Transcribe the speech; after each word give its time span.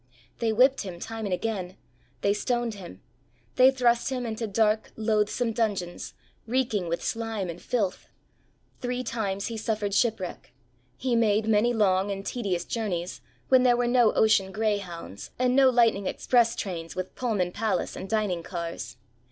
They 0.39 0.51
whipped 0.51 0.81
him 0.81 0.99
time 0.99 1.25
and 1.25 1.31
again; 1.33 1.77
they 2.21 2.33
stoned 2.33 2.73
him; 2.73 3.03
they 3.55 3.69
thrust 3.69 4.09
him 4.09 4.25
into 4.25 4.47
dark, 4.47 4.91
loathsome 4.95 5.51
dungeons, 5.53 6.15
reeking 6.47 6.87
with 6.89 7.03
slime 7.03 7.51
and 7.51 7.61
filth; 7.61 8.09
three 8.79 9.03
times 9.03 9.45
he 9.45 9.57
suffered 9.57 9.93
shipwreck, 9.93 10.53
he 10.97 11.15
made 11.15 11.47
many 11.47 11.71
long 11.71 12.09
and 12.09 12.25
tedious 12.25 12.65
journeys 12.65 13.21
when 13.49 13.61
there 13.61 13.77
were 13.77 13.85
no 13.85 14.11
ocean 14.13 14.51
greyhounds 14.51 15.29
and 15.37 15.55
no 15.55 15.69
lightning 15.69 16.07
express 16.07 16.55
trains 16.55 16.95
with 16.95 17.13
Pullman 17.13 17.51
palace 17.51 17.95
and 17.95 18.09
dining 18.09 18.41
cars. 18.41 18.97